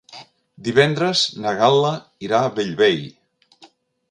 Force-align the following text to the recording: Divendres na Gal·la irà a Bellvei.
Divendres 0.67 1.21
na 1.43 1.53
Gal·la 1.61 1.93
irà 2.29 2.41
a 2.47 2.53
Bellvei. 2.57 3.01